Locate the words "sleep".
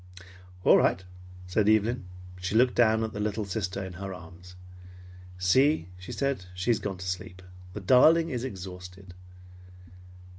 7.07-7.43